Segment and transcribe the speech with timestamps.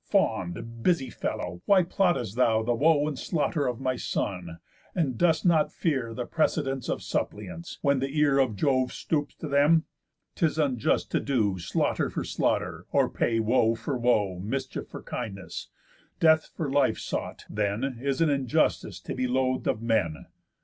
[0.03, 4.57] Fond, busy fellow, why plott'st thou the woe And slaughter of my son,
[4.95, 9.47] and dost not fear The presidents of suppliants, when the ear Of Jove stoops to
[9.47, 9.85] them?
[10.33, 15.69] 'Tis unjust to do Slaughter for slaughter, or pay woe for woe, Mischief for kindness.
[16.19, 20.25] Death for life sought, then, Is an injustice to be loath'd of men.